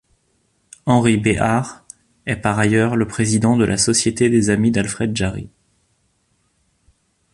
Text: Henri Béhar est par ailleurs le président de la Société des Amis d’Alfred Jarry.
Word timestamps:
Henri 0.87 1.15
Béhar 1.17 1.85
est 2.25 2.37
par 2.37 2.57
ailleurs 2.57 2.95
le 2.95 3.05
président 3.07 3.55
de 3.55 3.65
la 3.65 3.77
Société 3.77 4.31
des 4.31 4.49
Amis 4.49 4.71
d’Alfred 4.71 5.15
Jarry. 5.15 5.47